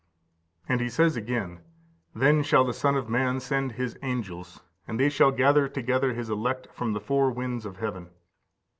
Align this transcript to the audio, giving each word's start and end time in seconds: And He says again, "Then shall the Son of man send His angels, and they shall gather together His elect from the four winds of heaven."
And 0.67 0.81
He 0.81 0.89
says 0.89 1.15
again, 1.15 1.59
"Then 2.15 2.41
shall 2.41 2.63
the 2.63 2.73
Son 2.73 2.95
of 2.97 3.07
man 3.07 3.39
send 3.39 3.73
His 3.73 3.99
angels, 4.01 4.63
and 4.87 4.99
they 4.99 5.09
shall 5.09 5.29
gather 5.31 5.67
together 5.67 6.13
His 6.15 6.27
elect 6.27 6.69
from 6.73 6.93
the 6.93 6.99
four 6.99 7.29
winds 7.29 7.67
of 7.67 7.77
heaven." 7.77 8.09